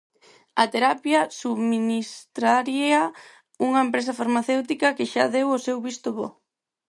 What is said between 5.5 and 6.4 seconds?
o seu visto bo.